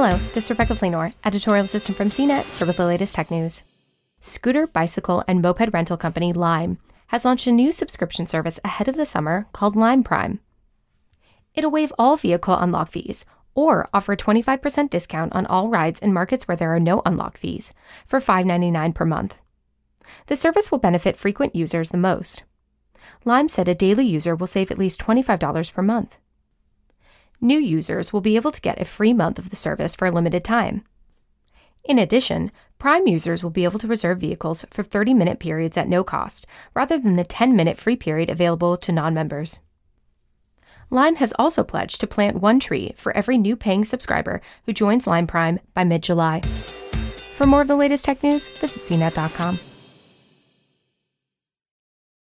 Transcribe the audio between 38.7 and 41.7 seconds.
to non members. Lime has also